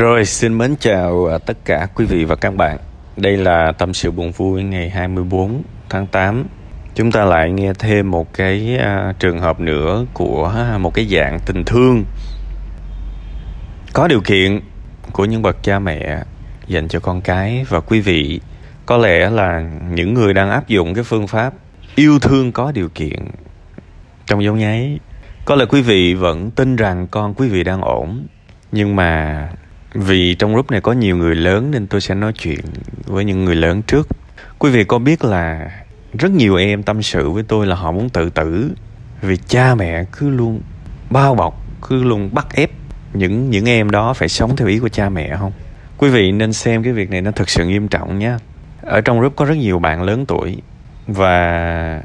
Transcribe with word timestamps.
Rồi, 0.00 0.24
xin 0.24 0.58
mến 0.58 0.74
chào 0.80 1.26
à, 1.26 1.38
tất 1.38 1.64
cả 1.64 1.88
quý 1.94 2.04
vị 2.04 2.24
và 2.24 2.36
các 2.36 2.54
bạn. 2.56 2.78
Đây 3.16 3.36
là 3.36 3.72
tâm 3.72 3.94
sự 3.94 4.10
buồn 4.10 4.32
vui 4.32 4.62
ngày 4.62 4.90
24 4.90 5.62
tháng 5.88 6.06
8. 6.06 6.44
Chúng 6.94 7.12
ta 7.12 7.24
lại 7.24 7.50
nghe 7.50 7.72
thêm 7.78 8.10
một 8.10 8.34
cái 8.34 8.78
uh, 8.78 9.18
trường 9.18 9.38
hợp 9.38 9.60
nữa 9.60 10.06
của 10.12 10.52
à, 10.56 10.78
một 10.78 10.94
cái 10.94 11.06
dạng 11.06 11.38
tình 11.46 11.64
thương 11.64 12.04
có 13.92 14.08
điều 14.08 14.20
kiện 14.20 14.60
của 15.12 15.24
những 15.24 15.42
bậc 15.42 15.62
cha 15.62 15.78
mẹ 15.78 16.22
dành 16.66 16.88
cho 16.88 17.00
con 17.00 17.20
cái 17.20 17.64
và 17.68 17.80
quý 17.80 18.00
vị 18.00 18.40
có 18.86 18.96
lẽ 18.96 19.30
là 19.30 19.70
những 19.90 20.14
người 20.14 20.34
đang 20.34 20.50
áp 20.50 20.68
dụng 20.68 20.94
cái 20.94 21.04
phương 21.04 21.26
pháp 21.26 21.54
yêu 21.94 22.18
thương 22.18 22.52
có 22.52 22.72
điều 22.72 22.88
kiện 22.88 23.18
trong 24.26 24.44
dấu 24.44 24.56
nháy 24.56 24.98
có 25.44 25.54
lẽ 25.54 25.64
quý 25.64 25.82
vị 25.82 26.14
vẫn 26.14 26.50
tin 26.50 26.76
rằng 26.76 27.06
con 27.10 27.34
quý 27.34 27.48
vị 27.48 27.64
đang 27.64 27.80
ổn 27.80 28.26
nhưng 28.72 28.96
mà 28.96 29.48
vì 29.94 30.34
trong 30.34 30.52
group 30.52 30.70
này 30.70 30.80
có 30.80 30.92
nhiều 30.92 31.16
người 31.16 31.34
lớn 31.34 31.70
nên 31.70 31.86
tôi 31.86 32.00
sẽ 32.00 32.14
nói 32.14 32.32
chuyện 32.32 32.60
với 33.06 33.24
những 33.24 33.44
người 33.44 33.54
lớn 33.54 33.82
trước. 33.82 34.08
Quý 34.58 34.70
vị 34.70 34.84
có 34.84 34.98
biết 34.98 35.24
là 35.24 35.70
rất 36.18 36.30
nhiều 36.30 36.56
em 36.56 36.82
tâm 36.82 37.02
sự 37.02 37.30
với 37.30 37.42
tôi 37.42 37.66
là 37.66 37.76
họ 37.76 37.92
muốn 37.92 38.08
tự 38.08 38.30
tử 38.30 38.70
vì 39.22 39.36
cha 39.36 39.74
mẹ 39.74 40.04
cứ 40.12 40.28
luôn 40.28 40.60
bao 41.10 41.34
bọc 41.34 41.62
cứ 41.88 42.04
luôn 42.04 42.30
bắt 42.32 42.46
ép 42.54 42.70
những 43.14 43.50
những 43.50 43.68
em 43.68 43.90
đó 43.90 44.14
phải 44.14 44.28
sống 44.28 44.56
theo 44.56 44.68
ý 44.68 44.78
của 44.78 44.88
cha 44.88 45.08
mẹ 45.08 45.36
không? 45.36 45.52
Quý 45.98 46.08
vị 46.08 46.32
nên 46.32 46.52
xem 46.52 46.82
cái 46.82 46.92
việc 46.92 47.10
này 47.10 47.20
nó 47.20 47.30
thực 47.30 47.50
sự 47.50 47.64
nghiêm 47.64 47.88
trọng 47.88 48.18
nhé 48.18 48.36
ở 48.82 49.00
trong 49.00 49.18
group 49.18 49.36
có 49.36 49.44
rất 49.44 49.54
nhiều 49.54 49.78
bạn 49.78 50.02
lớn 50.02 50.26
tuổi 50.26 50.56
và 51.06 52.02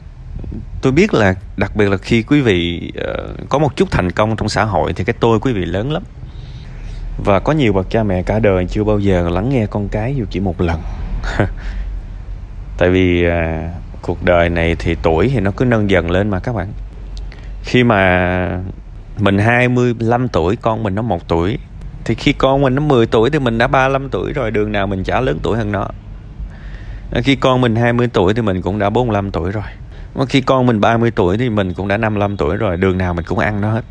tôi 0.81 0.91
biết 0.91 1.13
là 1.13 1.35
đặc 1.57 1.75
biệt 1.75 1.89
là 1.89 1.97
khi 1.97 2.23
quý 2.23 2.41
vị 2.41 2.91
uh, 2.99 3.49
có 3.49 3.59
một 3.59 3.75
chút 3.75 3.91
thành 3.91 4.11
công 4.11 4.35
trong 4.35 4.49
xã 4.49 4.63
hội 4.63 4.93
thì 4.93 5.03
cái 5.03 5.15
tôi 5.19 5.39
quý 5.39 5.53
vị 5.53 5.65
lớn 5.65 5.91
lắm 5.91 6.03
và 7.17 7.39
có 7.39 7.53
nhiều 7.53 7.73
bậc 7.73 7.89
cha 7.89 8.03
mẹ 8.03 8.23
cả 8.23 8.39
đời 8.39 8.65
chưa 8.69 8.83
bao 8.83 8.99
giờ 8.99 9.29
lắng 9.29 9.49
nghe 9.49 9.65
con 9.65 9.87
cái 9.89 10.15
dù 10.15 10.25
chỉ 10.29 10.39
một 10.39 10.61
lần. 10.61 10.81
Tại 12.77 12.89
vì 12.89 13.25
à, 13.25 13.71
cuộc 14.01 14.23
đời 14.23 14.49
này 14.49 14.75
thì 14.79 14.95
tuổi 15.03 15.29
thì 15.33 15.39
nó 15.39 15.51
cứ 15.51 15.65
nâng 15.65 15.89
dần 15.89 16.11
lên 16.11 16.29
mà 16.29 16.39
các 16.39 16.55
bạn. 16.55 16.67
Khi 17.63 17.83
mà 17.83 18.59
mình 19.17 19.37
25 19.37 20.27
tuổi 20.27 20.55
con 20.55 20.83
mình 20.83 20.95
nó 20.95 21.01
một 21.01 21.27
tuổi 21.27 21.57
thì 22.05 22.15
khi 22.15 22.33
con 22.33 22.61
mình 22.61 22.75
nó 22.75 22.81
10 22.81 23.05
tuổi 23.05 23.29
thì 23.29 23.39
mình 23.39 23.57
đã 23.57 23.67
35 23.67 24.09
tuổi 24.09 24.33
rồi 24.33 24.51
đường 24.51 24.71
nào 24.71 24.87
mình 24.87 25.03
chả 25.03 25.21
lớn 25.21 25.39
tuổi 25.43 25.57
hơn 25.57 25.71
nó. 25.71 25.87
Ờ, 27.11 27.21
khi 27.23 27.35
con 27.35 27.61
mình 27.61 27.75
20 27.75 28.07
tuổi 28.13 28.33
thì 28.33 28.41
mình 28.41 28.61
cũng 28.61 28.79
đã 28.79 28.89
45 28.89 29.31
tuổi 29.31 29.51
rồi. 29.51 29.63
Khi 30.29 30.41
con 30.41 30.65
mình 30.65 30.81
30 30.81 31.11
tuổi 31.11 31.37
thì 31.37 31.49
mình 31.49 31.73
cũng 31.73 31.87
đã 31.87 31.97
55 31.97 32.37
tuổi 32.37 32.57
rồi 32.57 32.77
đường 32.77 32.97
nào 32.97 33.13
mình 33.13 33.25
cũng 33.27 33.39
ăn 33.39 33.61
nó 33.61 33.71
hết. 33.71 33.81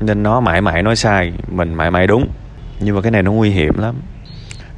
Nên 0.00 0.22
nó 0.22 0.40
mãi 0.40 0.60
mãi 0.60 0.82
nói 0.82 0.96
sai 0.96 1.32
mình 1.48 1.74
mãi 1.74 1.90
mãi 1.90 2.06
đúng 2.06 2.28
nhưng 2.80 2.94
mà 2.94 3.02
cái 3.02 3.10
này 3.10 3.22
nó 3.22 3.32
nguy 3.32 3.50
hiểm 3.50 3.78
lắm. 3.78 3.94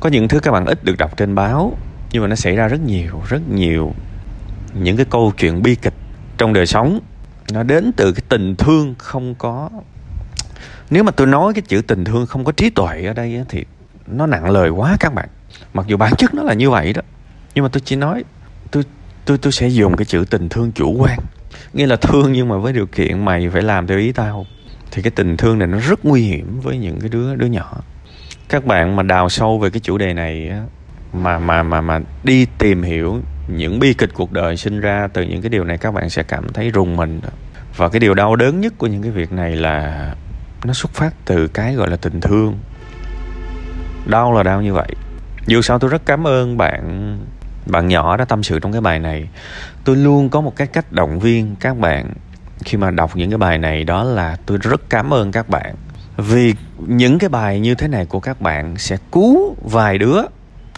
Có 0.01 0.09
những 0.09 0.29
thứ 0.29 0.41
các 0.41 0.53
bạn 0.53 0.67
ít 0.67 0.85
được 0.85 0.99
đọc 0.99 1.17
trên 1.17 1.35
báo, 1.35 1.79
nhưng 2.11 2.23
mà 2.23 2.29
nó 2.29 2.35
xảy 2.35 2.57
ra 2.57 2.69
rất 2.69 2.81
nhiều 2.81 3.23
rất 3.29 3.41
nhiều 3.51 3.95
những 4.75 4.97
cái 4.97 5.07
câu 5.11 5.33
chuyện 5.39 5.63
bi 5.63 5.75
kịch 5.75 5.95
trong 6.39 6.53
đời 6.53 6.67
sống. 6.67 7.01
Nó 7.53 7.63
đến 7.63 7.93
từ 7.97 8.13
cái 8.13 8.23
tình 8.29 8.57
thương 8.57 8.95
không 8.99 9.35
có. 9.35 9.71
Nếu 10.91 11.05
mà 11.05 11.11
tôi 11.11 11.27
nói 11.27 11.55
cái 11.55 11.63
chữ 11.63 11.83
tình 11.83 12.05
thương 12.05 12.27
không 12.27 12.45
có 12.45 12.53
trí 12.53 12.71
tuệ 12.71 13.05
ở 13.07 13.13
đây 13.13 13.45
thì 13.49 13.65
nó 14.07 14.27
nặng 14.27 14.51
lời 14.51 14.71
quá 14.71 14.97
các 15.01 15.15
bạn. 15.15 15.29
Mặc 15.75 15.87
dù 15.87 15.97
bản 15.97 16.13
chất 16.19 16.35
nó 16.35 16.43
là 16.43 16.55
như 16.55 16.71
vậy 16.71 16.93
đó, 16.93 17.03
nhưng 17.55 17.63
mà 17.63 17.69
tôi 17.73 17.81
chỉ 17.85 17.97
nói, 17.97 18.25
tôi 18.71 18.83
tôi 19.25 19.39
tôi 19.39 19.53
sẽ 19.53 19.69
dùng 19.69 19.97
cái 19.97 20.05
chữ 20.05 20.25
tình 20.31 20.49
thương 20.49 20.73
chủ 20.73 20.97
quan. 20.99 21.19
Nghĩa 21.73 21.87
là 21.87 21.97
thương 21.97 22.33
nhưng 22.33 22.49
mà 22.49 22.57
với 22.57 22.73
điều 22.73 22.87
kiện 22.87 23.25
mày 23.25 23.49
phải 23.51 23.63
làm 23.63 23.87
theo 23.87 23.99
ý 23.99 24.13
tao 24.13 24.47
thì 24.97 25.03
cái 25.03 25.11
tình 25.11 25.37
thương 25.37 25.59
này 25.59 25.69
nó 25.69 25.79
rất 25.79 26.05
nguy 26.05 26.23
hiểm 26.23 26.61
với 26.61 26.79
những 26.79 27.01
cái 27.01 27.09
đứa 27.09 27.35
đứa 27.35 27.47
nhỏ. 27.47 27.73
Các 28.49 28.65
bạn 28.65 28.97
mà 28.97 29.03
đào 29.03 29.29
sâu 29.29 29.59
về 29.59 29.71
cái 29.71 29.81
chủ 29.81 29.99
đề 29.99 30.15
này 30.15 30.53
mà 31.13 31.39
mà 31.39 31.63
mà 31.63 31.81
mà 31.81 32.01
đi 32.25 32.47
tìm 32.59 32.83
hiểu 32.83 33.21
những 33.49 33.79
bi 33.79 33.95
kịch 33.95 34.11
cuộc 34.15 34.33
đời 34.33 34.57
sinh 34.57 34.81
ra 34.81 35.09
từ 35.13 35.23
những 35.23 35.43
cái 35.43 35.49
điều 35.49 35.65
này, 35.65 35.79
các 35.79 35.95
bạn 35.95 36.11
sẽ 36.11 36.23
cảm 36.23 36.53
thấy 36.53 36.71
rùng 36.71 36.97
mình. 36.97 37.21
Và 37.77 37.89
cái 37.89 38.01
điều 38.01 38.15
đau 38.15 38.37
đớn 38.37 38.61
nhất 38.61 38.75
của 38.79 38.87
những 38.87 39.03
cái 39.03 39.11
việc 39.11 39.33
này 39.33 39.57
là 39.57 40.15
nó 40.65 40.73
xuất 40.73 40.93
phát 40.93 41.15
từ 41.25 41.49
cái 41.49 41.75
gọi 41.75 41.91
là 41.91 41.97
tình 41.97 42.21
thương. 42.21 42.59
Đau 44.07 44.33
là 44.33 44.43
đau 44.43 44.63
như 44.63 44.73
vậy. 44.73 44.89
Dù 45.47 45.63
sao 45.63 45.79
tôi 45.79 45.91
rất 45.91 46.07
cảm 46.07 46.27
ơn 46.27 46.57
bạn 46.57 47.19
bạn 47.67 47.89
nhỏ 47.89 48.17
đã 48.17 48.25
tâm 48.25 48.43
sự 48.43 48.59
trong 48.59 48.73
cái 48.73 48.81
bài 48.81 48.99
này. 48.99 49.29
Tôi 49.85 49.97
luôn 49.97 50.29
có 50.29 50.41
một 50.41 50.57
cái 50.57 50.67
cách 50.67 50.93
động 50.93 51.19
viên 51.19 51.57
các 51.61 51.79
bạn 51.79 52.13
khi 52.65 52.79
mà 52.79 52.91
đọc 52.91 53.17
những 53.17 53.31
cái 53.31 53.39
bài 53.39 53.59
này, 53.59 53.85
đó 53.85 54.05
là 54.05 54.37
tôi 54.47 54.59
rất 54.63 54.91
cảm 54.91 55.15
ơn 55.15 55.33
các 55.33 55.49
bạn. 55.49 55.75
Vì 56.17 56.55
những 56.79 57.19
cái 57.19 57.29
bài 57.29 57.61
như 57.61 57.75
thế 57.75 57.89
này 57.89 58.07
của 58.07 58.21
các 58.21 58.41
bạn 58.41 58.77
sẽ 58.77 58.97
cứu 59.13 59.57
vài 59.63 59.99
đứa 59.99 60.23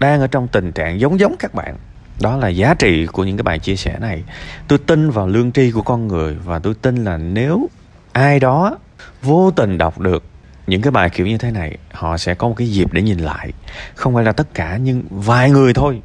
đang 0.00 0.20
ở 0.20 0.26
trong 0.26 0.48
tình 0.48 0.72
trạng 0.72 1.00
giống 1.00 1.20
giống 1.20 1.34
các 1.38 1.54
bạn. 1.54 1.76
Đó 2.20 2.36
là 2.36 2.48
giá 2.48 2.74
trị 2.74 3.06
của 3.06 3.24
những 3.24 3.36
cái 3.36 3.42
bài 3.42 3.58
chia 3.58 3.76
sẻ 3.76 3.98
này. 4.00 4.22
Tôi 4.68 4.78
tin 4.78 5.10
vào 5.10 5.28
lương 5.28 5.52
tri 5.52 5.70
của 5.70 5.82
con 5.82 6.08
người 6.08 6.36
và 6.44 6.58
tôi 6.58 6.74
tin 6.74 7.04
là 7.04 7.16
nếu 7.16 7.68
ai 8.12 8.40
đó 8.40 8.78
vô 9.22 9.50
tình 9.50 9.78
đọc 9.78 9.98
được 9.98 10.24
những 10.66 10.82
cái 10.82 10.90
bài 10.90 11.10
kiểu 11.10 11.26
như 11.26 11.38
thế 11.38 11.50
này, 11.50 11.78
họ 11.92 12.16
sẽ 12.16 12.34
có 12.34 12.48
một 12.48 12.54
cái 12.56 12.68
dịp 12.68 12.92
để 12.92 13.02
nhìn 13.02 13.18
lại. 13.18 13.52
Không 13.94 14.14
phải 14.14 14.24
là 14.24 14.32
tất 14.32 14.54
cả, 14.54 14.76
nhưng 14.76 15.02
vài 15.10 15.50
người 15.50 15.74
thôi. 15.74 16.02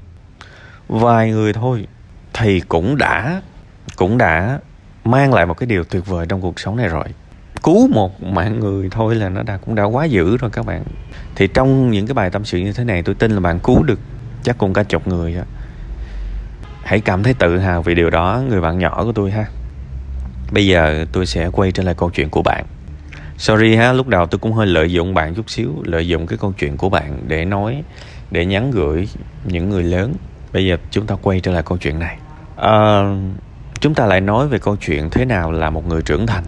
Vài 0.88 1.32
người 1.32 1.54
thôi 1.54 1.88
thì 2.34 2.60
cũng 2.60 2.98
đã 2.98 3.42
cũng 3.96 4.18
đã 4.18 4.60
mang 5.04 5.34
lại 5.34 5.46
một 5.46 5.54
cái 5.54 5.68
điều 5.68 5.84
tuyệt 5.84 6.06
vời 6.06 6.26
trong 6.30 6.42
cuộc 6.42 6.60
sống 6.60 6.76
này 6.76 6.88
rồi. 6.88 7.06
Cứu 7.64 7.88
một 7.88 8.24
mạng 8.24 8.60
người 8.60 8.90
thôi 8.92 9.16
là 9.16 9.30
nó 9.30 9.44
đã 9.44 9.58
cũng 9.58 9.76
đã 9.76 9.84
quá 9.84 10.06
dữ 10.06 10.38
rồi 10.38 10.52
các 10.52 10.66
bạn. 10.66 10.84
Thì 11.36 11.48
trong 11.48 11.92
những 11.92 12.08
cái 12.08 12.14
bài 12.14 12.30
tâm 12.30 12.46
sự 12.46 12.58
như 12.58 12.74
thế 12.74 12.84
này 12.84 13.04
tôi 13.04 13.16
tin 13.16 13.32
là 13.32 13.40
bạn 13.40 13.60
cứu 13.60 13.84
được 13.84 14.00
chắc 14.44 14.58
cũng 14.58 14.74
cả 14.74 14.84
chục 14.84 15.08
người 15.08 15.36
đó. 15.36 15.42
hãy 16.84 17.02
cảm 17.02 17.24
thấy 17.24 17.34
tự 17.34 17.58
hào 17.58 17.82
vì 17.82 17.96
điều 17.96 18.10
đó 18.10 18.42
người 18.50 18.62
bạn 18.62 18.80
nhỏ 18.80 19.04
của 19.06 19.12
tôi 19.12 19.32
ha. 19.32 19.46
Bây 20.52 20.68
giờ 20.68 21.06
tôi 21.12 21.26
sẽ 21.26 21.50
quay 21.50 21.72
trở 21.72 21.84
lại 21.84 21.96
câu 21.98 22.10
chuyện 22.10 22.30
của 22.30 22.42
bạn. 22.42 22.66
Sorry 23.38 23.76
ha 23.76 23.94
lúc 23.94 24.08
đầu 24.08 24.26
tôi 24.26 24.40
cũng 24.40 24.54
hơi 24.54 24.68
lợi 24.68 24.92
dụng 24.92 25.14
bạn 25.14 25.36
chút 25.36 25.50
xíu 25.50 25.74
lợi 25.84 26.08
dụng 26.08 26.28
cái 26.28 26.38
câu 26.38 26.54
chuyện 26.60 26.78
của 26.78 26.90
bạn 26.90 27.20
để 27.28 27.46
nói 27.46 27.84
để 28.32 28.46
nhắn 28.46 28.72
gửi 28.72 29.08
những 29.46 29.70
người 29.70 29.84
lớn. 29.84 30.14
Bây 30.54 30.66
giờ 30.66 30.78
chúng 30.92 31.06
ta 31.06 31.16
quay 31.22 31.40
trở 31.40 31.52
lại 31.52 31.64
câu 31.66 31.78
chuyện 31.78 32.00
này. 32.00 32.18
Uh, 32.56 33.18
chúng 33.84 33.94
ta 33.94 34.06
lại 34.06 34.22
nói 34.22 34.48
về 34.48 34.60
câu 34.60 34.76
chuyện 34.76 35.10
thế 35.10 35.26
nào 35.26 35.52
là 35.52 35.70
một 35.70 35.88
người 35.88 36.02
trưởng 36.02 36.28
thành. 36.28 36.44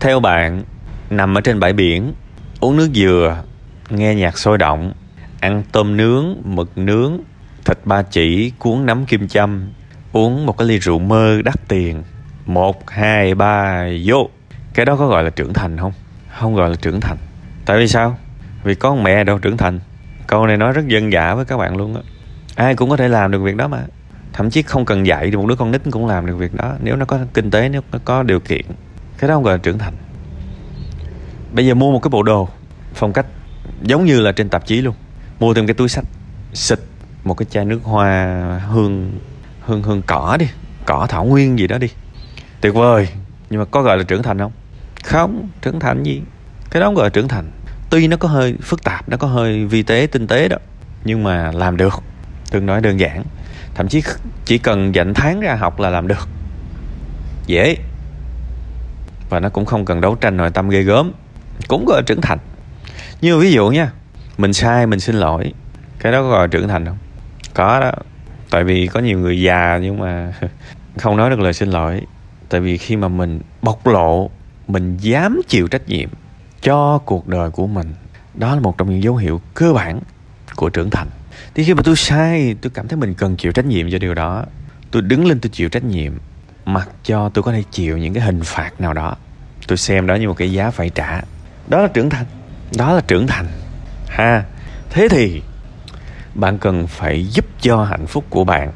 Theo 0.00 0.20
bạn, 0.20 0.62
nằm 1.10 1.38
ở 1.38 1.40
trên 1.40 1.60
bãi 1.60 1.72
biển, 1.72 2.12
uống 2.60 2.76
nước 2.76 2.88
dừa, 2.94 3.42
nghe 3.90 4.14
nhạc 4.14 4.38
sôi 4.38 4.58
động, 4.58 4.92
ăn 5.40 5.62
tôm 5.72 5.96
nướng, 5.96 6.36
mực 6.44 6.78
nướng, 6.78 7.18
thịt 7.64 7.78
ba 7.84 8.02
chỉ, 8.02 8.52
cuốn 8.58 8.86
nấm 8.86 9.06
kim 9.06 9.28
châm, 9.28 9.68
uống 10.12 10.46
một 10.46 10.58
cái 10.58 10.68
ly 10.68 10.78
rượu 10.78 10.98
mơ 10.98 11.42
đắt 11.44 11.68
tiền. 11.68 12.02
Một, 12.46 12.90
hai, 12.90 13.34
ba, 13.34 13.86
vô. 14.04 14.28
Cái 14.74 14.86
đó 14.86 14.96
có 14.96 15.06
gọi 15.06 15.24
là 15.24 15.30
trưởng 15.30 15.52
thành 15.52 15.78
không? 15.78 15.92
Không 16.38 16.54
gọi 16.54 16.70
là 16.70 16.76
trưởng 16.76 17.00
thành. 17.00 17.16
Tại 17.66 17.78
vì 17.78 17.88
sao? 17.88 18.18
Vì 18.64 18.74
có 18.74 18.94
mẹ 18.94 19.24
đâu 19.24 19.38
trưởng 19.38 19.56
thành. 19.56 19.80
Câu 20.26 20.46
này 20.46 20.56
nói 20.56 20.72
rất 20.72 20.88
dân 20.88 21.12
dã 21.12 21.34
với 21.34 21.44
các 21.44 21.56
bạn 21.56 21.76
luôn 21.76 21.94
á. 21.94 22.02
Ai 22.54 22.74
cũng 22.74 22.90
có 22.90 22.96
thể 22.96 23.08
làm 23.08 23.30
được 23.30 23.42
việc 23.42 23.56
đó 23.56 23.68
mà 23.68 23.78
thậm 24.34 24.50
chí 24.50 24.62
không 24.62 24.84
cần 24.84 25.06
dạy 25.06 25.30
thì 25.30 25.36
một 25.36 25.46
đứa 25.46 25.56
con 25.56 25.70
nít 25.70 25.82
cũng 25.90 26.06
làm 26.06 26.26
được 26.26 26.36
việc 26.36 26.54
đó, 26.54 26.74
nếu 26.82 26.96
nó 26.96 27.04
có 27.04 27.18
kinh 27.34 27.50
tế, 27.50 27.68
nếu 27.68 27.82
nó 27.92 27.98
có 28.04 28.22
điều 28.22 28.40
kiện. 28.40 28.64
Cái 29.18 29.28
đó 29.28 29.34
không 29.34 29.42
gọi 29.42 29.54
là 29.54 29.58
trưởng 29.58 29.78
thành. 29.78 29.94
Bây 31.52 31.66
giờ 31.66 31.74
mua 31.74 31.92
một 31.92 31.98
cái 32.02 32.08
bộ 32.08 32.22
đồ, 32.22 32.48
phong 32.94 33.12
cách 33.12 33.26
giống 33.82 34.04
như 34.04 34.20
là 34.20 34.32
trên 34.32 34.48
tạp 34.48 34.66
chí 34.66 34.80
luôn. 34.80 34.94
Mua 35.40 35.54
thêm 35.54 35.66
cái 35.66 35.74
túi 35.74 35.88
sách 35.88 36.04
xịt 36.52 36.78
một 37.24 37.34
cái 37.34 37.46
chai 37.50 37.64
nước 37.64 37.80
hoa 37.82 38.60
hương 38.68 39.18
hương 39.60 39.82
hương 39.82 40.02
cỏ 40.06 40.36
đi, 40.40 40.46
cỏ 40.86 41.06
thảo 41.08 41.24
nguyên 41.24 41.58
gì 41.58 41.66
đó 41.66 41.78
đi. 41.78 41.88
Tuyệt 42.60 42.74
vời. 42.74 43.08
Nhưng 43.50 43.60
mà 43.60 43.64
có 43.64 43.82
gọi 43.82 43.98
là 43.98 44.04
trưởng 44.04 44.22
thành 44.22 44.38
không? 44.38 44.52
Không, 45.04 45.48
trưởng 45.62 45.80
thành 45.80 46.02
gì? 46.02 46.22
Cái 46.70 46.80
đó 46.80 46.86
không 46.86 46.94
gọi 46.94 47.06
là 47.06 47.10
trưởng 47.10 47.28
thành. 47.28 47.50
Tuy 47.90 48.08
nó 48.08 48.16
có 48.16 48.28
hơi 48.28 48.54
phức 48.62 48.84
tạp, 48.84 49.08
nó 49.08 49.16
có 49.16 49.26
hơi 49.26 49.64
vi 49.64 49.82
tế, 49.82 50.08
tinh 50.12 50.26
tế 50.26 50.48
đó, 50.48 50.56
nhưng 51.04 51.22
mà 51.22 51.52
làm 51.52 51.76
được. 51.76 52.02
Tương 52.50 52.66
đối 52.66 52.80
đơn 52.80 53.00
giản 53.00 53.24
thậm 53.74 53.88
chí 53.88 54.02
chỉ 54.44 54.58
cần 54.58 54.94
dành 54.94 55.14
tháng 55.14 55.40
ra 55.40 55.54
học 55.54 55.80
là 55.80 55.90
làm 55.90 56.08
được. 56.08 56.28
Dễ. 57.46 57.76
Và 59.28 59.40
nó 59.40 59.48
cũng 59.48 59.64
không 59.64 59.84
cần 59.84 60.00
đấu 60.00 60.14
tranh 60.14 60.36
nội 60.36 60.50
tâm 60.50 60.68
ghê 60.68 60.82
gớm. 60.82 61.12
Cũng 61.68 61.84
gọi 61.86 61.98
là 61.98 62.02
trưởng 62.06 62.20
thành. 62.20 62.38
Như 63.20 63.38
ví 63.38 63.52
dụ 63.52 63.68
nha, 63.68 63.90
mình 64.38 64.52
sai, 64.52 64.86
mình 64.86 65.00
xin 65.00 65.16
lỗi. 65.16 65.52
Cái 65.98 66.12
đó 66.12 66.22
có 66.22 66.28
gọi 66.28 66.40
là 66.40 66.46
trưởng 66.46 66.68
thành 66.68 66.86
không? 66.86 66.98
Có 67.54 67.80
đó. 67.80 67.92
Tại 68.50 68.64
vì 68.64 68.86
có 68.86 69.00
nhiều 69.00 69.18
người 69.18 69.40
già 69.40 69.78
nhưng 69.82 69.98
mà 69.98 70.32
không 70.98 71.16
nói 71.16 71.30
được 71.30 71.40
lời 71.40 71.52
xin 71.52 71.70
lỗi. 71.70 72.02
Tại 72.48 72.60
vì 72.60 72.78
khi 72.78 72.96
mà 72.96 73.08
mình 73.08 73.40
bộc 73.62 73.86
lộ, 73.86 74.30
mình 74.68 74.96
dám 74.96 75.40
chịu 75.48 75.68
trách 75.68 75.88
nhiệm 75.88 76.08
cho 76.62 76.98
cuộc 76.98 77.28
đời 77.28 77.50
của 77.50 77.66
mình, 77.66 77.94
đó 78.34 78.54
là 78.54 78.60
một 78.60 78.78
trong 78.78 78.90
những 78.90 79.02
dấu 79.02 79.16
hiệu 79.16 79.40
cơ 79.54 79.72
bản 79.72 80.00
của 80.56 80.68
trưởng 80.68 80.90
thành 80.90 81.08
thì 81.54 81.64
khi 81.64 81.74
mà 81.74 81.82
tôi 81.84 81.96
sai, 81.96 82.56
tôi 82.60 82.70
cảm 82.74 82.88
thấy 82.88 82.96
mình 82.96 83.14
cần 83.14 83.36
chịu 83.36 83.52
trách 83.52 83.64
nhiệm 83.64 83.90
cho 83.90 83.98
điều 83.98 84.14
đó. 84.14 84.44
Tôi 84.90 85.02
đứng 85.02 85.26
lên 85.26 85.40
tôi 85.40 85.50
chịu 85.50 85.68
trách 85.68 85.84
nhiệm, 85.84 86.12
mặc 86.64 86.88
cho 87.04 87.28
tôi 87.28 87.42
có 87.42 87.52
thể 87.52 87.62
chịu 87.70 87.98
những 87.98 88.14
cái 88.14 88.22
hình 88.22 88.40
phạt 88.44 88.80
nào 88.80 88.92
đó. 88.92 89.16
Tôi 89.66 89.78
xem 89.78 90.06
đó 90.06 90.14
như 90.14 90.28
một 90.28 90.36
cái 90.36 90.52
giá 90.52 90.70
phải 90.70 90.90
trả. 90.90 91.22
Đó 91.68 91.82
là 91.82 91.88
trưởng 91.88 92.10
thành. 92.10 92.26
Đó 92.76 92.92
là 92.92 93.00
trưởng 93.06 93.26
thành. 93.26 93.46
Ha, 94.08 94.44
thế 94.90 95.08
thì 95.10 95.42
bạn 96.34 96.58
cần 96.58 96.86
phải 96.86 97.26
giúp 97.26 97.44
cho 97.60 97.84
hạnh 97.84 98.06
phúc 98.06 98.24
của 98.30 98.44
bạn 98.44 98.72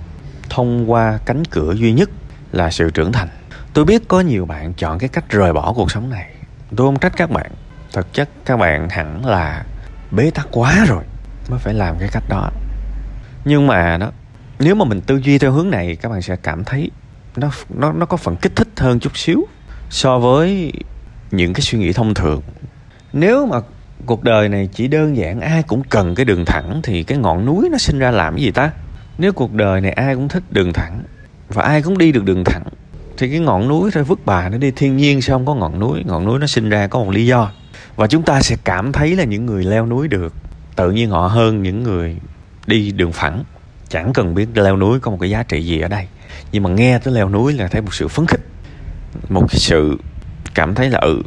thông 0.51 0.91
qua 0.91 1.19
cánh 1.25 1.45
cửa 1.45 1.73
duy 1.73 1.93
nhất 1.93 2.11
là 2.53 2.71
sự 2.71 2.91
trưởng 2.91 3.13
thành. 3.13 3.29
Tôi 3.73 3.85
biết 3.85 4.09
có 4.09 4.21
nhiều 4.21 4.47
bạn 4.47 4.75
chọn 4.75 4.99
cái 4.99 5.09
cách 5.09 5.31
rời 5.31 5.53
bỏ 5.53 5.73
cuộc 5.73 5.91
sống 5.91 6.11
này. 6.11 6.31
Tôi 6.77 6.87
không 6.87 6.99
trách 6.99 7.13
các 7.17 7.31
bạn. 7.31 7.51
Thực 7.93 8.13
chất 8.13 8.29
các 8.45 8.57
bạn 8.57 8.89
hẳn 8.89 9.27
là 9.27 9.65
bế 10.11 10.31
tắc 10.31 10.49
quá 10.51 10.85
rồi 10.89 11.05
mới 11.49 11.59
phải 11.59 11.75
làm 11.75 11.99
cái 11.99 12.09
cách 12.13 12.25
đó. 12.29 12.51
Nhưng 13.45 13.67
mà 13.67 13.97
đó, 13.97 14.11
nếu 14.59 14.75
mà 14.75 14.85
mình 14.85 15.01
tư 15.01 15.17
duy 15.17 15.39
theo 15.39 15.53
hướng 15.53 15.71
này, 15.71 15.97
các 15.97 16.09
bạn 16.09 16.23
sẽ 16.23 16.37
cảm 16.37 16.65
thấy 16.65 16.91
nó 17.37 17.51
nó 17.75 17.93
nó 17.93 18.07
có 18.07 18.17
phần 18.17 18.37
kích 18.37 18.57
thích 18.57 18.69
hơn 18.77 19.01
chút 19.01 19.17
xíu 19.17 19.47
so 19.91 20.19
với 20.19 20.73
những 21.31 21.53
cái 21.53 21.61
suy 21.61 21.79
nghĩ 21.79 21.93
thông 21.93 22.15
thường. 22.15 22.43
Nếu 23.13 23.47
mà 23.47 23.61
cuộc 24.07 24.23
đời 24.23 24.49
này 24.49 24.69
chỉ 24.75 24.89
đơn 24.89 25.17
giản 25.17 25.41
ai 25.41 25.63
cũng 25.63 25.83
cần 25.83 26.15
cái 26.15 26.25
đường 26.25 26.45
thẳng 26.45 26.81
thì 26.83 27.03
cái 27.03 27.19
ngọn 27.19 27.45
núi 27.47 27.69
nó 27.73 27.79
sinh 27.79 27.99
ra 27.99 28.11
làm 28.11 28.35
cái 28.35 28.43
gì 28.43 28.51
ta? 28.51 28.71
Nếu 29.19 29.33
cuộc 29.33 29.53
đời 29.53 29.81
này 29.81 29.93
ai 29.93 30.15
cũng 30.15 30.29
thích 30.29 30.43
đường 30.51 30.73
thẳng 30.73 31.03
và 31.49 31.63
ai 31.63 31.83
cũng 31.83 31.99
đi 31.99 32.13
được 32.13 32.25
đường 32.25 32.45
thẳng 32.45 32.65
thì 33.19 33.31
cái 33.31 33.39
ngọn 33.39 33.69
núi 33.69 33.91
thôi, 33.91 34.05
vứt 34.05 34.19
bà 34.27 34.49
nó 34.49 34.59
đi 34.59 34.71
thiên 34.71 34.97
nhiên 34.97 35.23
sao 35.23 35.39
không 35.39 35.47
có 35.47 35.55
ngọn 35.55 35.79
núi. 35.79 36.03
Ngọn 36.07 36.25
núi 36.25 36.39
nó 36.39 36.47
sinh 36.47 36.69
ra 36.69 36.87
có 36.87 36.99
một 36.99 37.11
lý 37.11 37.27
do. 37.27 37.53
Và 37.97 38.07
chúng 38.07 38.23
ta 38.23 38.41
sẽ 38.41 38.57
cảm 38.65 38.93
thấy 38.93 39.17
là 39.17 39.25
những 39.25 39.47
người 39.47 39.65
leo 39.65 39.87
núi 39.87 40.09
được 40.09 40.35
tự 40.79 40.91
nhiên 40.91 41.11
họ 41.11 41.27
hơn 41.27 41.63
những 41.63 41.83
người 41.83 42.17
đi 42.67 42.93
đường 42.93 43.13
phẳng. 43.13 43.45
Chẳng 43.89 44.13
cần 44.13 44.35
biết 44.35 44.49
leo 44.55 44.77
núi 44.77 45.01
có 45.01 45.11
một 45.11 45.17
cái 45.21 45.31
giá 45.31 45.43
trị 45.43 45.63
gì 45.63 45.81
ở 45.81 45.89
đây. 45.89 46.07
Nhưng 46.53 46.63
mà 46.63 46.71
nghe 46.71 46.99
tới 46.99 47.15
leo 47.15 47.29
núi 47.29 47.53
là 47.53 47.69
thấy 47.69 47.83
một 47.83 47.95
sự 47.95 48.09
phấn 48.09 48.27
khích, 48.27 48.41
một 49.29 49.45
cái 49.49 49.59
sự 49.59 49.99
cảm 50.55 50.75
thấy 50.75 50.91
là 50.91 50.99
ừ 50.99 51.23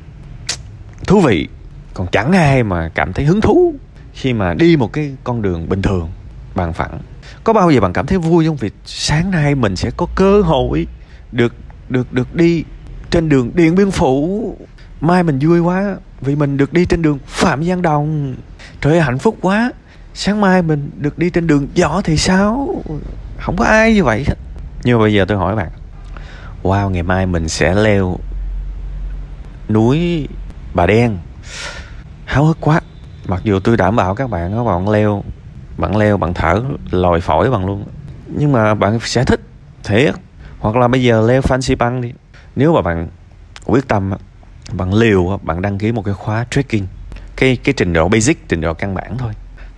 thú 1.08 1.22
vị. 1.22 1.48
Còn 1.94 2.08
chẳng 2.12 2.32
ai 2.32 2.64
mà 2.64 2.90
cảm 2.96 3.14
thấy 3.14 3.26
hứng 3.26 3.42
thú 3.42 3.76
khi 4.14 4.34
mà 4.34 4.54
đi 4.54 4.78
một 4.78 4.94
cái 4.94 5.16
con 5.24 5.42
đường 5.42 5.70
bình 5.70 5.82
thường, 5.82 6.10
bằng 6.56 6.74
phẳng. 6.74 7.00
Có 7.44 7.54
bao 7.54 7.72
giờ 7.72 7.82
bạn 7.82 7.94
cảm 7.94 8.06
thấy 8.06 8.18
vui 8.18 8.46
không? 8.46 8.56
Vì 8.56 8.70
sáng 8.86 9.32
nay 9.32 9.56
mình 9.56 9.76
sẽ 9.76 9.92
có 9.98 10.08
cơ 10.16 10.42
hội 10.42 10.88
được 11.32 11.54
được 11.90 12.14
được 12.14 12.36
đi 12.36 12.64
trên 13.10 13.30
đường 13.30 13.52
điện 13.56 13.76
biên 13.76 13.92
phủ. 13.92 14.58
Mai 15.02 15.24
mình 15.24 15.40
vui 15.40 15.60
quá 15.60 15.96
vì 16.22 16.36
mình 16.36 16.58
được 16.58 16.74
đi 16.74 16.86
trên 16.86 17.02
đường 17.02 17.20
phạm 17.28 17.64
giang 17.64 17.82
đồng 17.82 18.36
trời 18.82 18.94
ơi 18.94 19.02
hạnh 19.02 19.18
phúc 19.18 19.38
quá. 19.42 19.72
Sáng 20.14 20.42
mai 20.42 20.62
mình 20.62 20.92
được 20.98 21.18
đi 21.18 21.30
trên 21.30 21.48
đường 21.48 21.68
võ 21.82 22.02
thì 22.02 22.18
sao? 22.18 22.76
Không 23.40 23.56
có 23.58 23.66
ai 23.66 23.94
như 23.94 24.04
vậy 24.04 24.24
hết. 24.28 24.36
Nhưng 24.84 24.98
mà 24.98 25.02
bây 25.02 25.14
giờ 25.14 25.26
tôi 25.28 25.38
hỏi 25.38 25.56
bạn. 25.56 25.70
Wow 26.64 26.90
ngày 26.90 27.04
mai 27.04 27.26
mình 27.26 27.50
sẽ 27.50 27.76
leo 27.76 28.18
núi 29.70 30.28
bà 30.74 30.86
đen. 30.86 31.18
Háo 32.26 32.46
hức 32.46 32.58
quá. 32.62 32.82
Mặc 33.28 33.42
dù 33.44 33.60
tôi 33.60 33.78
đảm 33.78 33.96
bảo 33.96 34.16
các 34.16 34.30
bạn 34.30 34.54
các 34.54 34.64
bạn 34.64 34.90
leo 34.90 35.24
bạn 35.78 35.98
leo 35.98 36.18
bạn 36.18 36.34
thở 36.34 36.64
lòi 36.92 37.22
phổi 37.22 37.50
bằng 37.50 37.66
luôn. 37.66 37.86
Nhưng 38.28 38.52
mà 38.52 38.74
bạn 38.74 39.00
sẽ 39.00 39.24
thích 39.24 39.42
thiệt. 39.84 40.16
Hoặc 40.60 40.76
là 40.76 40.88
bây 40.88 41.04
giờ 41.04 41.22
leo 41.22 41.42
fancy 41.42 41.78
băng 41.78 42.02
đi. 42.02 42.14
Nếu 42.56 42.74
mà 42.74 42.82
bạn 42.82 43.08
quyết 43.66 43.88
tâm 43.88 44.14
bạn 44.72 44.94
liều 44.94 45.40
bạn 45.44 45.62
đăng 45.62 45.78
ký 45.78 45.92
một 45.92 46.02
cái 46.06 46.14
khóa 46.14 46.46
trekking 46.52 46.86
cái 47.42 47.58
cái 47.64 47.74
trình 47.78 47.94
độ 47.94 48.08
basic, 48.08 48.50
trình 48.50 48.62
độ 48.62 48.74
căn 48.74 48.96
bản 48.96 49.18
thôi. 49.18 49.32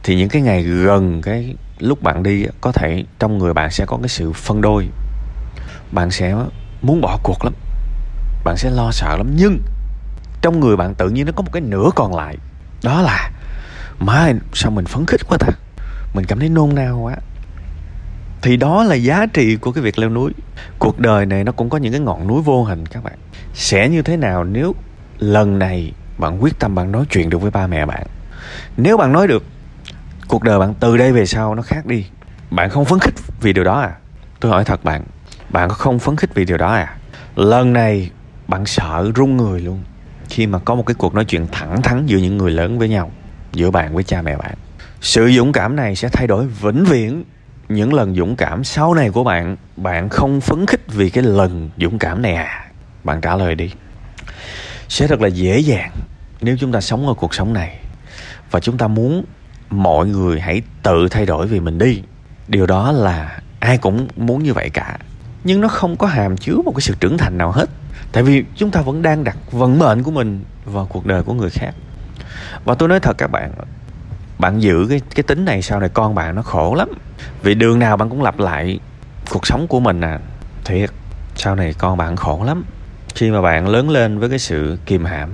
Thì 0.04 0.16
những 0.16 0.30
cái 0.30 0.42
ngày 0.42 0.64
gần 0.64 1.22
cái 1.22 1.56
lúc 1.80 2.04
bạn 2.04 2.24
đi 2.24 2.46
có 2.62 2.72
thể 2.72 3.04
trong 3.20 3.38
người 3.38 3.54
bạn 3.54 3.72
sẽ 3.72 3.86
có 3.86 3.98
cái 3.98 4.10
sự 4.10 4.32
phân 4.34 4.62
đôi. 4.62 4.88
Bạn 5.92 6.12
sẽ 6.12 6.36
muốn 6.82 7.02
bỏ 7.02 7.20
cuộc 7.24 7.44
lắm. 7.44 7.54
Bạn 8.44 8.58
sẽ 8.58 8.70
lo 8.70 8.92
sợ 8.92 9.18
lắm. 9.18 9.32
Nhưng 9.36 9.60
trong 10.42 10.60
người 10.60 10.78
bạn 10.78 10.96
tự 10.96 11.10
nhiên 11.10 11.26
nó 11.26 11.32
có 11.36 11.42
một 11.44 11.52
cái 11.54 11.62
nửa 11.62 11.90
còn 11.96 12.16
lại. 12.16 12.38
Đó 12.84 13.02
là, 13.02 13.32
má 14.00 14.32
sao 14.54 14.72
mình 14.72 14.86
phấn 14.86 15.06
khích 15.06 15.22
quá 15.28 15.38
ta? 15.38 15.48
Mình 16.14 16.26
cảm 16.26 16.40
thấy 16.40 16.50
nôn 16.50 16.76
nao 16.76 17.00
quá. 17.00 17.16
Thì 18.42 18.58
đó 18.58 18.84
là 18.84 18.96
giá 18.96 19.26
trị 19.34 19.56
của 19.56 19.72
cái 19.72 19.84
việc 19.84 20.00
leo 20.00 20.10
núi. 20.10 20.32
Cuộc 20.80 21.00
đời 21.00 21.26
này 21.26 21.44
nó 21.44 21.52
cũng 21.52 21.70
có 21.70 21.78
những 21.78 21.92
cái 21.92 22.02
ngọn 22.02 22.28
núi 22.28 22.42
vô 22.42 22.64
hình 22.64 22.86
các 22.86 23.04
bạn. 23.04 23.18
Sẽ 23.54 23.90
như 23.90 24.02
thế 24.02 24.18
nào 24.18 24.44
nếu 24.44 24.76
lần 25.20 25.60
này 25.60 25.92
bạn 26.18 26.44
quyết 26.44 26.60
tâm 26.60 26.76
bạn 26.76 26.92
nói 26.92 27.06
chuyện 27.10 27.30
được 27.30 27.38
với 27.38 27.52
ba 27.52 27.68
mẹ 27.68 27.86
bạn. 27.86 28.04
Nếu 28.78 28.98
bạn 28.98 29.12
nói 29.12 29.28
được, 29.28 29.44
cuộc 30.28 30.44
đời 30.44 30.60
bạn 30.60 30.74
từ 30.80 30.98
đây 30.98 31.12
về 31.12 31.26
sau 31.26 31.56
nó 31.56 31.62
khác 31.62 31.86
đi. 31.86 32.06
Bạn 32.52 32.70
không 32.70 32.86
phấn 32.86 33.00
khích 33.00 33.14
vì 33.42 33.54
điều 33.54 33.64
đó 33.64 33.82
à? 33.82 33.92
Tôi 34.40 34.52
hỏi 34.52 34.64
thật 34.64 34.84
bạn 34.84 35.04
bạn 35.54 35.70
có 35.70 35.76
không 35.76 36.00
phấn 36.00 36.16
khích 36.16 36.36
vì 36.36 36.46
điều 36.46 36.58
đó 36.58 36.74
à? 36.74 36.96
Lần 37.36 37.74
này, 37.74 38.12
bạn 38.48 38.66
sợ 38.66 39.12
run 39.16 39.38
người 39.38 39.60
luôn. 39.60 39.84
Khi 40.30 40.48
mà 40.48 40.60
có 40.60 40.76
một 40.76 40.86
cái 40.86 40.96
cuộc 40.96 41.16
nói 41.16 41.26
chuyện 41.26 41.48
thẳng 41.52 41.82
thắn 41.82 42.06
giữa 42.06 42.18
những 42.18 42.38
người 42.38 42.52
lớn 42.52 42.80
với 42.80 42.90
nhau, 42.90 43.12
giữa 43.54 43.72
bạn 43.72 43.96
với 43.96 44.04
cha 44.04 44.22
mẹ 44.22 44.38
bạn, 44.38 44.54
sự 45.02 45.32
dũng 45.32 45.52
cảm 45.52 45.76
này 45.76 45.96
sẽ 45.96 46.10
thay 46.10 46.28
đổi 46.28 46.48
vĩnh 46.48 46.86
viễn 46.86 47.24
những 47.70 47.94
lần 47.94 48.16
dũng 48.16 48.36
cảm 48.36 48.64
sau 48.64 48.94
này 48.94 49.10
của 49.10 49.24
bạn. 49.24 49.58
Bạn 49.78 50.10
không 50.10 50.42
phấn 50.42 50.66
khích 50.66 50.82
vì 50.88 51.10
cái 51.10 51.24
lần 51.24 51.70
dũng 51.78 52.00
cảm 52.00 52.22
này 52.22 52.34
à? 52.34 52.66
Bạn 53.04 53.22
trả 53.22 53.36
lời 53.36 53.56
đi 53.56 53.72
sẽ 54.94 55.08
thật 55.08 55.22
là 55.22 55.28
dễ 55.28 55.60
dàng 55.60 55.92
nếu 56.42 56.58
chúng 56.60 56.72
ta 56.72 56.82
sống 56.82 57.08
ở 57.08 57.14
cuộc 57.14 57.34
sống 57.34 57.54
này. 57.54 57.80
Và 58.52 58.60
chúng 58.60 58.78
ta 58.78 58.88
muốn 58.88 59.26
mọi 59.70 60.08
người 60.08 60.40
hãy 60.40 60.62
tự 60.84 61.08
thay 61.12 61.26
đổi 61.26 61.48
vì 61.48 61.60
mình 61.60 61.78
đi. 61.78 62.02
Điều 62.48 62.66
đó 62.66 62.92
là 62.92 63.40
ai 63.60 63.78
cũng 63.78 64.08
muốn 64.16 64.44
như 64.44 64.54
vậy 64.54 64.70
cả. 64.70 64.98
Nhưng 65.44 65.62
nó 65.62 65.68
không 65.68 65.96
có 65.96 66.08
hàm 66.08 66.38
chứa 66.38 66.56
một 66.66 66.72
cái 66.76 66.82
sự 66.82 66.96
trưởng 67.00 67.18
thành 67.18 67.38
nào 67.38 67.52
hết. 67.52 67.70
Tại 68.12 68.24
vì 68.24 68.44
chúng 68.56 68.72
ta 68.72 68.82
vẫn 68.82 69.02
đang 69.02 69.24
đặt 69.24 69.38
vận 69.52 69.80
mệnh 69.80 70.04
của 70.04 70.12
mình 70.12 70.44
vào 70.66 70.86
cuộc 70.86 71.06
đời 71.06 71.24
của 71.24 71.34
người 71.34 71.50
khác. 71.50 71.74
Và 72.66 72.76
tôi 72.76 72.90
nói 72.90 73.00
thật 73.00 73.18
các 73.18 73.28
bạn 73.28 73.52
bạn 74.40 74.62
giữ 74.62 74.86
cái 74.90 75.02
cái 75.16 75.24
tính 75.24 75.46
này 75.46 75.62
sau 75.62 75.80
này 75.80 75.90
con 75.90 76.16
bạn 76.16 76.36
nó 76.36 76.42
khổ 76.42 76.76
lắm. 76.76 76.90
Vì 77.42 77.56
đường 77.56 77.80
nào 77.80 77.98
bạn 77.98 78.10
cũng 78.10 78.24
lặp 78.24 78.40
lại 78.40 78.80
cuộc 79.30 79.48
sống 79.48 79.68
của 79.68 79.80
mình 79.80 80.02
à. 80.02 80.20
Thiệt, 80.66 80.90
sau 81.36 81.56
này 81.56 81.74
con 81.74 81.98
bạn 81.98 82.16
khổ 82.16 82.44
lắm 82.44 82.64
khi 83.16 83.32
mà 83.32 83.42
bạn 83.42 83.68
lớn 83.68 83.90
lên 83.90 84.20
với 84.20 84.30
cái 84.30 84.40
sự 84.40 84.78
kìm 84.86 85.06
hãm, 85.06 85.30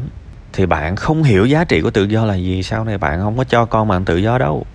thì 0.54 0.66
bạn 0.66 0.96
không 0.96 1.24
hiểu 1.24 1.46
giá 1.46 1.64
trị 1.64 1.82
của 1.82 1.92
tự 1.92 2.04
do 2.04 2.26
là 2.26 2.36
gì, 2.36 2.64
sau 2.64 2.84
này 2.84 2.98
bạn 2.98 3.20
không 3.20 3.38
có 3.38 3.44
cho 3.44 3.66
con 3.66 3.88
bạn 3.88 4.06
tự 4.06 4.18
do 4.18 4.38
đâu. 4.38 4.66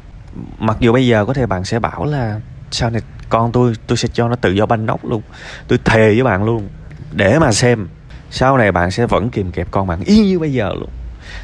Mặc 0.59 0.77
dù 0.81 0.93
bây 0.93 1.07
giờ 1.07 1.25
có 1.25 1.35
thể 1.35 1.47
bạn 1.47 1.65
sẽ 1.65 1.79
bảo 1.79 2.05
là, 2.05 2.41
sau 2.71 2.91
này 2.91 3.01
con 3.29 3.53
tôi 3.53 3.73
tôi 3.87 3.97
sẽ 3.97 4.09
cho 4.13 4.29
nó 4.29 4.37
tự 4.37 4.53
do 4.53 4.67
banh 4.67 4.87
nóc 4.87 5.05
luôn, 5.05 5.23
tôi 5.69 5.79
thề 5.85 6.15
với 6.15 6.23
bạn 6.23 6.45
luôn, 6.45 6.69
để 7.13 7.39
mà 7.39 7.53
xem, 7.53 7.89
sau 8.31 8.59
này 8.59 8.73
bạn 8.73 8.91
sẽ 8.91 9.07
vẫn 9.07 9.31
kìm 9.31 9.53
kẹp 9.53 9.69
con 9.71 9.87
bạn 9.87 10.01
y 10.05 10.19
như 10.19 10.39
bây 10.39 10.53
giờ 10.53 10.71
luôn. 10.75 10.91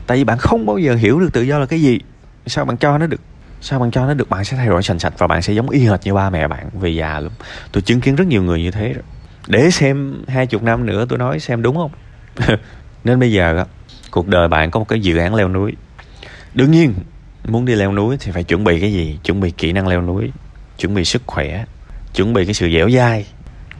Tại 0.07 0.19
vì 0.19 0.25
bạn 0.25 0.39
không 0.39 0.67
bao 0.67 0.79
giờ 0.79 0.95
hiểu 0.95 1.21
được 1.21 1.33
tự 1.33 1.43
do 1.43 1.59
là 1.59 1.67
cái 1.67 1.83
gì. 1.83 1.99
Sao 2.47 2.65
bạn 2.65 2.77
cho 2.77 2.99
nó 2.99 3.07
được? 3.07 3.21
Sao 3.61 3.81
bạn 3.81 3.91
cho 3.91 4.07
nó 4.07 4.15
được? 4.15 4.31
Bạn 4.31 4.45
sẽ 4.45 4.57
thay 4.57 4.67
đổi 4.67 4.83
sành 4.83 4.99
sạch 4.99 5.12
và 5.19 5.26
bạn 5.26 5.43
sẽ 5.43 5.52
giống 5.52 5.71
y 5.71 5.81
hệt 5.81 6.00
như 6.05 6.14
ba 6.14 6.31
mẹ 6.31 6.49
bạn 6.49 6.69
về 6.81 6.90
già 6.90 7.21
luôn 7.21 7.33
tôi 7.73 7.83
chứng 7.83 8.00
kiến 8.00 8.17
rất 8.17 8.26
nhiều 8.26 8.43
người 8.43 8.62
như 8.62 8.71
thế 8.71 8.93
rồi 8.93 9.02
để 9.47 9.70
xem 9.70 10.23
hai 10.28 10.47
chục 10.47 10.62
năm 10.62 10.87
nữa 10.87 11.06
tôi 11.09 11.18
nói 11.18 11.40
xem 11.40 11.62
đúng 11.62 11.76
không? 11.76 11.90
Nên 13.04 13.20
bây 13.20 13.32
giờ 13.32 13.64
cuộc 14.11 14.28
đời 14.28 14.49
bạn 14.49 14.70
có 14.70 14.80
một 14.80 14.88
cái 14.88 15.00
dự 15.00 15.16
án 15.16 15.35
leo 15.35 15.49
núi. 15.49 15.73
Đương 16.54 16.70
nhiên 16.70 16.94
muốn 17.49 17.64
đi 17.64 17.75
leo 17.75 17.92
núi 17.92 18.16
thì 18.20 18.32
phải 18.32 18.44
chuẩn 18.44 18.64
bị 18.64 18.80
cái 18.80 18.92
gì? 18.92 19.18
Chuẩn 19.25 19.40
bị 19.40 19.50
kỹ 19.50 19.73
năng 19.73 19.88
leo 19.88 20.02
núi 20.02 20.30
chuẩn 20.80 20.94
bị 20.94 21.04
sức 21.04 21.23
khỏe 21.26 21.64
chuẩn 22.14 22.32
bị 22.32 22.44
cái 22.44 22.54
sự 22.54 22.70
dẻo 22.75 22.90
dai. 22.90 23.26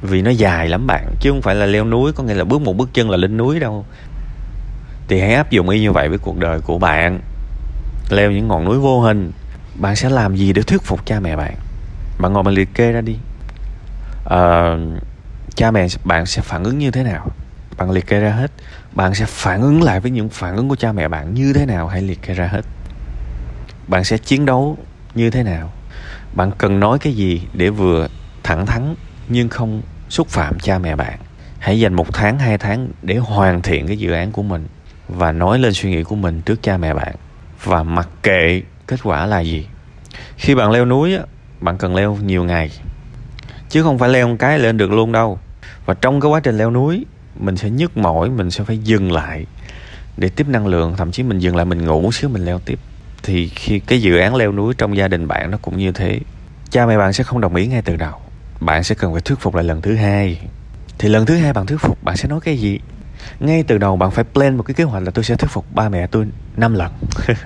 Vì 0.03 0.23
nó 0.23 0.31
dài 0.31 0.69
lắm 0.69 0.87
bạn 0.87 1.15
chứ 1.21 1.31
không 1.31 1.43
phải 1.43 1.55
là 1.55 1.67
leo 1.67 1.85
núi 1.85 2.13
có 2.13 2.23
nghĩa 2.23 2.35
là 2.35 2.45
bước 2.45 2.63
một 2.63 2.77
bước 2.77 2.91
chân 2.93 3.11
là 3.11 3.17
lên 3.17 3.37
núi 3.37 3.61
đâu. 3.61 3.85
Thì 5.09 5.21
hãy 5.21 5.35
áp 5.35 5.51
dụng 5.51 5.69
y 5.69 5.81
như 5.81 5.93
vậy 5.93 6.09
với 6.09 6.19
cuộc 6.19 6.39
đời 6.39 6.61
của 6.61 6.79
bạn. 6.79 7.21
Leo 8.11 8.31
những 8.31 8.49
ngọn 8.49 8.65
núi 8.65 8.79
vô 8.79 9.01
hình 9.01 9.33
bạn 9.75 9.97
sẽ 9.97 10.11
làm 10.11 10.37
gì 10.37 10.53
để 10.53 10.63
thuyết 10.63 10.83
phục 10.83 11.07
cha 11.07 11.21
mẹ 11.21 11.37
bạn? 11.37 11.55
Bạn 12.19 12.33
ngồi 12.33 12.43
bạn 12.43 12.55
liệt 12.55 12.69
kê 12.75 12.93
ra 12.93 13.01
đi. 13.01 13.17
Uh, 14.25 15.03
cha 15.61 15.71
mẹ 15.71 15.87
bạn 16.05 16.27
sẽ 16.27 16.43
phản 16.43 16.65
ứng 16.65 16.79
như 16.79 16.91
thế 16.91 17.03
nào? 17.03 17.31
Bạn 17.79 17.91
liệt 17.91 18.07
kê 18.07 18.21
ra 18.21 18.31
hết. 18.31 18.51
Bạn 18.93 19.15
sẽ 19.15 19.25
phản 19.29 19.63
ứng 19.63 19.83
lại 19.83 20.01
với 20.01 20.11
những 20.11 20.29
phản 20.29 20.57
ứng 20.57 20.69
của 20.69 20.77
cha 20.77 20.93
mẹ 20.93 21.09
bạn 21.09 21.35
như 21.35 21.53
thế 21.53 21.67
nào 21.67 21.89
hãy 21.89 22.03
liệt 22.03 22.23
kê 22.23 22.35
ra 22.35 22.47
hết? 22.47 22.61
Bạn 23.89 24.05
sẽ 24.05 24.19
chiến 24.19 24.47
đấu 24.47 24.79
như 25.15 25.31
thế 25.31 25.43
nào? 25.43 25.73
Bạn 26.35 26.51
cần 26.59 26.81
nói 26.81 26.99
cái 26.99 27.13
gì 27.13 27.43
để 27.53 27.71
vừa 27.71 28.09
thẳng 28.43 28.67
thắn 28.67 28.95
nhưng 29.29 29.49
không 29.49 29.83
xúc 30.09 30.29
phạm 30.29 30.59
cha 30.59 30.79
mẹ 30.79 30.97
bạn? 30.97 31.19
Hãy 31.59 31.81
dành 31.81 31.95
một 31.95 32.07
tháng, 32.13 32.39
hai 32.39 32.59
tháng 32.59 32.89
để 33.03 33.17
hoàn 33.17 33.63
thiện 33.63 33.87
cái 33.87 33.97
dự 33.97 34.13
án 34.13 34.33
của 34.33 34.43
mình 34.43 34.67
và 35.09 35.33
nói 35.33 35.59
lên 35.59 35.73
suy 35.73 35.91
nghĩ 35.91 36.03
của 36.03 36.17
mình 36.17 36.43
trước 36.43 36.63
cha 36.63 36.77
mẹ 36.77 36.95
bạn. 36.95 37.15
Và 37.65 37.83
mặc 37.83 38.09
kệ 38.23 38.63
kết 38.87 39.01
quả 39.03 39.27
là 39.27 39.41
gì. 39.41 39.67
Khi 40.37 40.55
bạn 40.55 40.71
leo 40.71 40.85
núi 40.85 41.19
bạn 41.61 41.79
cần 41.79 41.95
leo 41.95 42.19
nhiều 42.23 42.45
ngày. 42.45 42.71
Chứ 43.69 43.83
không 43.83 43.99
phải 43.99 44.09
leo 44.09 44.29
một 44.29 44.37
cái 44.39 44.59
lên 44.59 44.77
được 44.77 44.91
luôn 44.91 45.13
đâu 45.13 45.39
và 45.87 45.95
trong 45.95 46.21
cái 46.21 46.31
quá 46.31 46.41
trình 46.41 46.59
leo 46.59 46.71
núi, 46.71 47.07
mình 47.39 47.57
sẽ 47.57 47.71
nhức 47.71 47.97
mỏi, 47.97 48.31
mình 48.31 48.51
sẽ 48.51 48.65
phải 48.65 48.79
dừng 48.79 49.13
lại 49.13 49.47
để 50.17 50.29
tiếp 50.29 50.49
năng 50.49 50.67
lượng, 50.67 50.95
thậm 50.97 51.13
chí 51.13 51.23
mình 51.23 51.39
dừng 51.39 51.57
lại 51.57 51.65
mình 51.65 51.85
ngủ 51.85 52.13
xíu 52.13 52.31
mình 52.31 52.45
leo 52.45 52.59
tiếp. 52.59 52.79
Thì 53.23 53.49
khi 53.49 53.79
cái 53.79 54.03
dự 54.03 54.19
án 54.19 54.35
leo 54.37 54.53
núi 54.53 54.75
trong 54.79 54.97
gia 54.97 55.09
đình 55.09 55.29
bạn 55.29 55.51
nó 55.51 55.59
cũng 55.63 55.77
như 55.77 55.93
thế. 55.93 56.21
Cha 56.71 56.87
mẹ 56.87 56.99
bạn 56.99 57.13
sẽ 57.13 57.25
không 57.25 57.41
đồng 57.41 57.55
ý 57.55 57.67
ngay 57.67 57.83
từ 57.83 57.97
đầu. 57.97 58.15
Bạn 58.61 58.85
sẽ 58.85 58.95
cần 58.95 59.13
phải 59.13 59.21
thuyết 59.21 59.39
phục 59.41 59.55
lại 59.55 59.65
lần 59.65 59.81
thứ 59.81 59.97
hai. 59.97 60.41
Thì 60.99 61.09
lần 61.09 61.27
thứ 61.27 61.37
hai 61.37 61.53
bạn 61.53 61.67
thuyết 61.67 61.81
phục, 61.81 62.05
bạn 62.05 62.17
sẽ 62.17 62.29
nói 62.29 62.41
cái 62.45 62.57
gì? 62.57 62.81
Ngay 63.41 63.63
từ 63.63 63.79
đầu 63.79 63.97
bạn 63.97 64.11
phải 64.11 64.25
plan 64.25 64.57
một 64.57 64.63
cái 64.63 64.75
kế 64.75 64.85
hoạch 64.85 65.03
là 65.03 65.11
tôi 65.11 65.25
sẽ 65.25 65.37
thuyết 65.37 65.51
phục 65.51 65.75
ba 65.75 65.89
mẹ 65.89 66.07
tôi 66.07 66.27
năm 66.57 66.75
lần. 66.75 66.93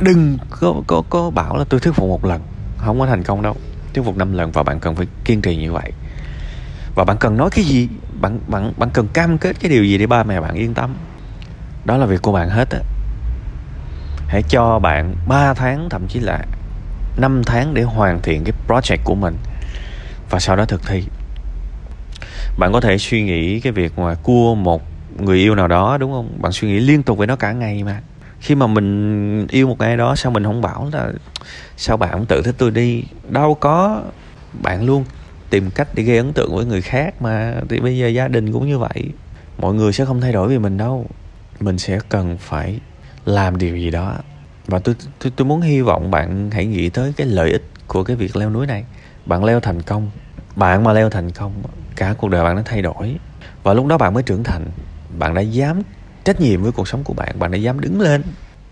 Đừng 0.00 0.38
có 0.50 0.82
có 0.86 1.02
có 1.10 1.30
bảo 1.30 1.56
là 1.56 1.64
tôi 1.68 1.80
thuyết 1.80 1.94
phục 1.94 2.08
một 2.08 2.24
lần. 2.24 2.42
Không 2.76 3.00
có 3.00 3.06
thành 3.06 3.22
công 3.22 3.42
đâu. 3.42 3.56
Thuyết 3.94 4.04
phục 4.04 4.16
năm 4.16 4.32
lần 4.32 4.50
và 4.52 4.62
bạn 4.62 4.80
cần 4.80 4.94
phải 4.94 5.06
kiên 5.24 5.42
trì 5.42 5.56
như 5.56 5.72
vậy 5.72 5.92
và 6.96 7.04
bạn 7.04 7.16
cần 7.20 7.36
nói 7.36 7.50
cái 7.50 7.64
gì? 7.64 7.88
Bạn 8.20 8.38
bạn 8.46 8.72
bạn 8.76 8.90
cần 8.90 9.08
cam 9.12 9.38
kết 9.38 9.56
cái 9.60 9.70
điều 9.70 9.84
gì 9.84 9.98
để 9.98 10.06
ba 10.06 10.22
mẹ 10.22 10.40
bạn 10.40 10.54
yên 10.54 10.74
tâm? 10.74 10.94
Đó 11.84 11.96
là 11.96 12.06
việc 12.06 12.22
của 12.22 12.32
bạn 12.32 12.48
hết 12.48 12.70
á. 12.70 12.80
Hãy 14.28 14.42
cho 14.42 14.78
bạn 14.78 15.14
3 15.28 15.54
tháng, 15.54 15.88
thậm 15.90 16.06
chí 16.08 16.20
là 16.20 16.38
5 17.16 17.42
tháng 17.46 17.74
để 17.74 17.82
hoàn 17.82 18.22
thiện 18.22 18.44
cái 18.44 18.52
project 18.68 19.04
của 19.04 19.14
mình. 19.14 19.36
Và 20.30 20.40
sau 20.40 20.56
đó 20.56 20.64
thực 20.64 20.86
thi. 20.86 21.04
Bạn 22.58 22.72
có 22.72 22.80
thể 22.80 22.98
suy 22.98 23.22
nghĩ 23.22 23.60
cái 23.60 23.72
việc 23.72 23.98
mà 23.98 24.14
cua 24.14 24.54
một 24.54 24.82
người 25.18 25.38
yêu 25.38 25.54
nào 25.54 25.68
đó, 25.68 25.98
đúng 25.98 26.12
không? 26.12 26.38
Bạn 26.42 26.52
suy 26.52 26.68
nghĩ 26.68 26.80
liên 26.80 27.02
tục 27.02 27.18
với 27.18 27.26
nó 27.26 27.36
cả 27.36 27.52
ngày 27.52 27.84
mà. 27.84 28.00
Khi 28.40 28.54
mà 28.54 28.66
mình 28.66 29.46
yêu 29.46 29.68
một 29.68 29.78
ai 29.78 29.96
đó, 29.96 30.16
sao 30.16 30.32
mình 30.32 30.44
không 30.44 30.62
bảo 30.62 30.88
là, 30.92 31.12
sao 31.76 31.96
bạn 31.96 32.10
không 32.12 32.26
tự 32.26 32.42
thích 32.42 32.54
tôi 32.58 32.70
đi? 32.70 33.04
Đâu 33.28 33.54
có. 33.54 34.02
Bạn 34.62 34.86
luôn 34.86 35.04
tìm 35.50 35.70
cách 35.70 35.88
để 35.94 36.02
gây 36.02 36.16
ấn 36.16 36.32
tượng 36.32 36.56
với 36.56 36.64
người 36.64 36.82
khác 36.82 37.22
mà. 37.22 37.54
Thì 37.68 37.80
bây 37.80 37.98
giờ 37.98 38.08
gia 38.08 38.28
đình 38.28 38.52
cũng 38.52 38.66
như 38.66 38.78
vậy. 38.78 39.10
Mọi 39.58 39.74
người 39.74 39.92
sẽ 39.92 40.04
không 40.04 40.20
thay 40.20 40.32
đổi 40.32 40.48
vì 40.48 40.58
mình 40.58 40.76
đâu. 40.76 41.06
Mình 41.60 41.78
sẽ 41.78 41.98
cần 42.08 42.36
phải 42.40 42.80
làm 43.24 43.58
điều 43.58 43.76
gì 43.76 43.90
đó. 43.90 44.14
Và 44.66 44.78
tôi 44.78 44.94
tôi, 45.18 45.32
tôi 45.36 45.46
muốn 45.46 45.60
hy 45.60 45.80
vọng 45.80 46.10
bạn 46.10 46.50
hãy 46.50 46.66
nghĩ 46.66 46.88
tới 46.88 47.12
cái 47.16 47.26
lợi 47.26 47.52
ích 47.52 47.62
của 47.86 48.04
cái 48.04 48.16
việc 48.16 48.36
leo 48.36 48.50
núi 48.50 48.66
này. 48.66 48.84
Bạn 49.26 49.44
leo 49.44 49.60
thành 49.60 49.82
công. 49.82 50.10
Bạn 50.56 50.84
mà 50.84 50.92
leo 50.92 51.10
thành 51.10 51.30
công 51.30 51.52
cả 51.96 52.14
cuộc 52.18 52.28
đời 52.28 52.44
bạn 52.44 52.56
nó 52.56 52.62
thay 52.64 52.82
đổi. 52.82 53.16
Và 53.62 53.74
lúc 53.74 53.86
đó 53.86 53.98
bạn 53.98 54.14
mới 54.14 54.22
trưởng 54.22 54.44
thành. 54.44 54.66
Bạn 55.18 55.34
đã 55.34 55.40
dám 55.40 55.82
trách 56.24 56.40
nhiệm 56.40 56.62
với 56.62 56.72
cuộc 56.72 56.88
sống 56.88 57.04
của 57.04 57.14
bạn. 57.14 57.38
Bạn 57.38 57.50
đã 57.50 57.58
dám 57.58 57.80
đứng 57.80 58.00
lên. 58.00 58.22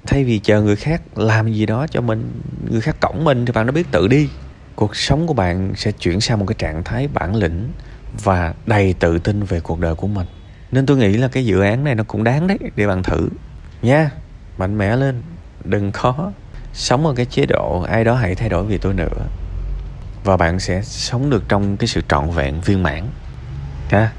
Thay 0.06 0.24
vì 0.24 0.38
chờ 0.38 0.62
người 0.62 0.76
khác 0.76 1.18
làm 1.18 1.52
gì 1.52 1.66
đó 1.66 1.86
cho 1.90 2.00
mình 2.00 2.30
người 2.70 2.80
khác 2.80 2.96
cổng 3.00 3.24
mình 3.24 3.46
thì 3.46 3.52
bạn 3.52 3.66
đã 3.66 3.72
biết 3.72 3.86
tự 3.90 4.08
đi 4.08 4.28
cuộc 4.76 4.96
sống 4.96 5.26
của 5.26 5.34
bạn 5.34 5.72
sẽ 5.76 5.92
chuyển 5.92 6.20
sang 6.20 6.38
một 6.38 6.46
cái 6.46 6.54
trạng 6.58 6.84
thái 6.84 7.08
bản 7.08 7.34
lĩnh 7.34 7.72
và 8.24 8.54
đầy 8.66 8.92
tự 8.92 9.18
tin 9.18 9.42
về 9.42 9.60
cuộc 9.60 9.80
đời 9.80 9.94
của 9.94 10.06
mình. 10.06 10.26
Nên 10.72 10.86
tôi 10.86 10.96
nghĩ 10.96 11.16
là 11.16 11.28
cái 11.28 11.46
dự 11.46 11.60
án 11.60 11.84
này 11.84 11.94
nó 11.94 12.04
cũng 12.04 12.24
đáng 12.24 12.46
đấy, 12.46 12.58
để 12.76 12.86
bạn 12.86 13.02
thử. 13.02 13.28
Nha, 13.82 14.10
mạnh 14.58 14.78
mẽ 14.78 14.96
lên, 14.96 15.22
đừng 15.64 15.92
khó. 15.92 16.32
Sống 16.72 17.06
ở 17.06 17.14
cái 17.16 17.26
chế 17.26 17.46
độ 17.46 17.80
ai 17.88 18.04
đó 18.04 18.14
hãy 18.14 18.34
thay 18.34 18.48
đổi 18.48 18.64
vì 18.64 18.78
tôi 18.78 18.94
nữa, 18.94 19.26
và 20.24 20.36
bạn 20.36 20.60
sẽ 20.60 20.82
sống 20.82 21.30
được 21.30 21.44
trong 21.48 21.76
cái 21.76 21.86
sự 21.86 22.00
trọn 22.08 22.30
vẹn, 22.30 22.60
viên 22.60 22.82
mãn. 22.82 23.06
Ha 23.90 24.12